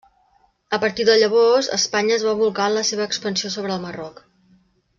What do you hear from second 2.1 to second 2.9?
es va bolcar en la